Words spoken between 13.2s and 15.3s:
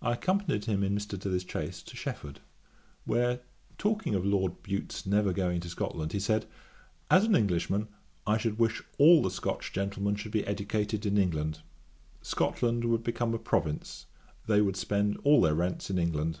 a province; they would spend